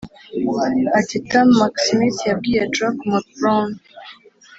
ati 0.99 1.17
tam 1.29 1.47
mcsmith 1.61 2.19
yabwiye 2.29 2.61
jock 2.75 2.97
mcbrown, 3.11 3.69